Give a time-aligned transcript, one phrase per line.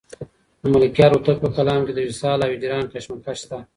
[0.61, 3.57] د ملکیار هوتک په کلام کې د وصال او هجران کشمکش شته.